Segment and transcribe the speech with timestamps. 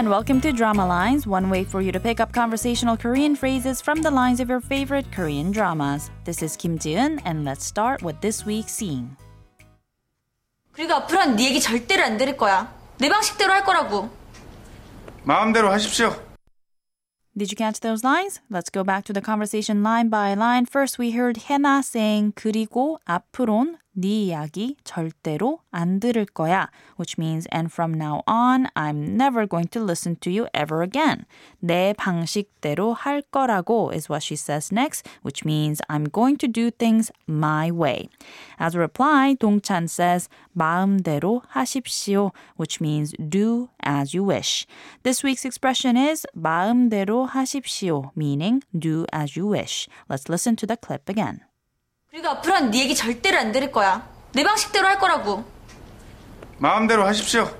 [0.00, 3.82] and welcome to Drama Lines, one way for you to pick up conversational Korean phrases
[3.82, 6.10] from the lines of your favorite Korean dramas.
[6.24, 9.18] This is Kim Ji-eun, and let's start with this week's scene.
[10.72, 12.72] 그리고 앞으로는 네 얘기 절대로 안 들을 거야.
[12.96, 14.08] 내 방식대로 할 거라고.
[15.24, 16.16] 마음대로 하십시오.
[17.36, 18.40] Did you catch those lines?
[18.50, 20.64] Let's go back to the conversation line by line.
[20.64, 23.76] First, we heard Hye-na saying 그리고 앞으로는.
[23.97, 26.69] 네 이야기 절대로 안 들을 거야,
[26.99, 31.23] which means and from now on, I'm never going to listen to you ever again.
[31.61, 36.71] 내 방식대로 할 거라고 is what she says next, which means I'm going to do
[36.71, 38.09] things my way.
[38.59, 44.67] As a reply, 동찬 says 마음대로 하십시오, which means do as you wish.
[45.03, 49.87] This week's expression is 마음대로 하십시오, meaning do as you wish.
[50.09, 51.39] Let's listen to the clip again.
[52.20, 54.06] 그리고 앞으로는 네 얘기 절대로 안 들을 거야.
[54.34, 55.42] 내 방식대로 할 거라고.
[56.58, 57.50] 마음대로 하십시오.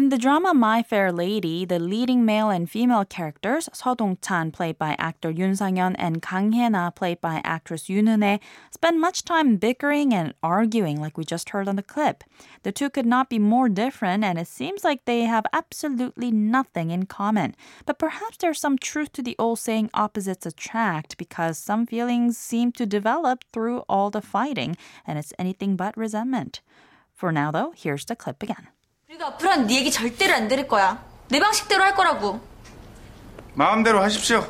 [0.00, 4.78] In the drama My Fair Lady, the leading male and female characters, Seo Dong-chan, played
[4.78, 9.56] by actor Yoon Sang-hyun, and Kang Hye-na, played by actress Yoon Eun-hye, spend much time
[9.56, 12.24] bickering and arguing like we just heard on the clip.
[12.62, 16.90] The two could not be more different, and it seems like they have absolutely nothing
[16.90, 17.54] in common.
[17.84, 22.72] But perhaps there's some truth to the old saying opposites attract, because some feelings seem
[22.72, 26.62] to develop through all the fighting, and it's anything but resentment.
[27.12, 28.68] For now, though, here's the clip again.
[29.10, 31.04] 그리고 앞으로는 네 얘기 절대로 안 들을 거야.
[31.30, 32.38] 내 방식대로 할 거라고.
[33.54, 34.46] 마음대로 하십시오.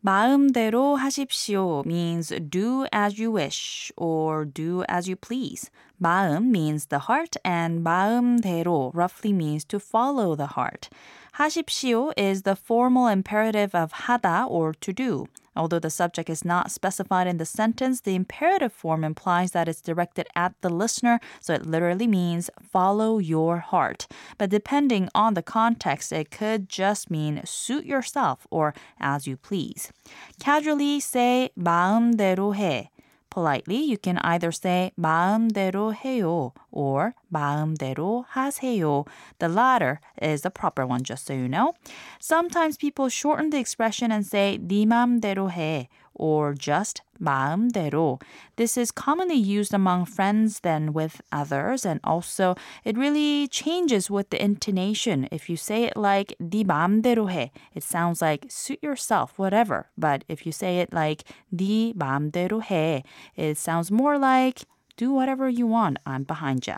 [0.00, 5.70] 마음대로 하십시오 means do as you wish or do as you please.
[5.98, 10.90] 마음 means the heart and 마음대로 roughly means to follow the heart.
[11.37, 15.27] 하십시오 is the formal imperative of 하다 or to do.
[15.55, 19.81] Although the subject is not specified in the sentence, the imperative form implies that it's
[19.81, 24.07] directed at the listener, so it literally means follow your heart.
[24.37, 29.91] But depending on the context, it could just mean suit yourself or as you please.
[30.39, 32.89] Casually say 마음대로 해.
[33.33, 39.05] Politely, you can either say 마음대로 해요 or 마음대로 하세요.
[39.37, 41.73] The latter is the proper one, just so you know.
[42.19, 48.19] Sometimes people shorten the expression and say 네 맘대로 해 or just 마음대로.
[48.55, 54.29] This is commonly used among friends than with others, and also it really changes with
[54.29, 55.27] the intonation.
[55.31, 59.87] If you say it like 네 마음대로 해, it sounds like suit yourself, whatever.
[59.97, 61.23] But if you say it like
[61.53, 63.03] 네 마음대로 해,
[63.35, 64.65] it sounds more like
[64.97, 65.97] do whatever you want.
[66.05, 66.75] I'm behind you.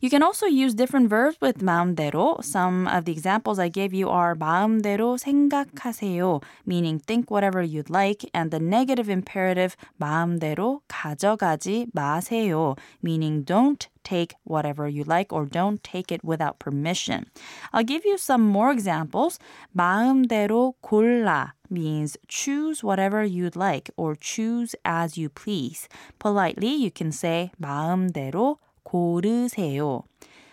[0.00, 2.42] You can also use different verbs with 마음대로.
[2.44, 8.28] Some of the examples I gave you are 마음대로 생각하세요, meaning think whatever you'd like,
[8.34, 15.82] and the negative imperative 마음대로 가져가지 마세요, meaning don't take whatever you like or don't
[15.82, 17.26] take it without permission.
[17.72, 19.38] I'll give you some more examples.
[19.72, 25.88] 마음대로 골라 means choose whatever you'd like or choose as you please.
[26.18, 30.02] Politely, you can say 마음대로 고르세요.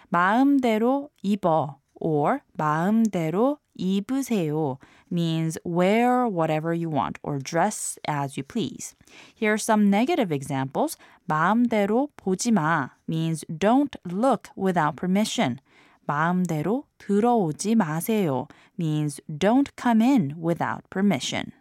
[0.09, 4.77] 마음대로 입어 or 마음대로 입으세요
[5.11, 8.95] means wear whatever you want or dress as you please.
[9.35, 10.97] Here are some negative examples.
[11.25, 15.59] 마음대로 보지 마 means don't look without permission.
[16.05, 18.47] 마음대로 들어오지 마세요
[18.79, 21.51] means don't come in without permission.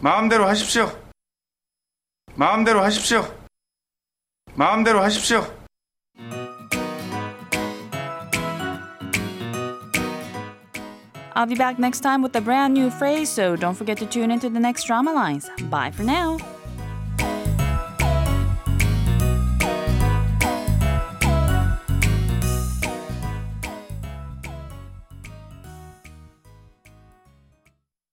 [0.00, 0.90] 마음대로 하십시오.
[2.34, 3.22] 마음대로 하십시오.
[4.56, 5.46] 마음대로 하십시오.
[11.34, 14.30] I'll be back next time with a brand new phrase, so don't forget to tune
[14.30, 15.48] into the next drama lines.
[15.70, 16.38] Bye for now.